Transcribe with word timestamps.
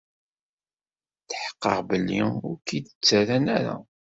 Tḥeqqeɣ 1.29 1.79
belli 1.89 2.21
ur 2.47 2.55
-k-id-ttarran 2.57 3.45
ara. 3.57 3.75